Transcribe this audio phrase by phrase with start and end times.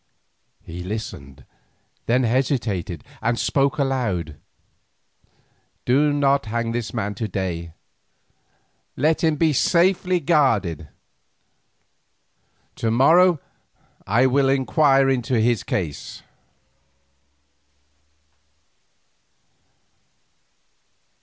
[0.63, 1.45] He listened,
[2.07, 4.37] then hesitated, and spoke aloud:
[5.85, 7.73] "Do not hang this man to day.
[8.97, 10.87] Let him be safely guarded.
[12.75, 13.39] Tomorrow
[14.07, 16.23] I will inquire into his case."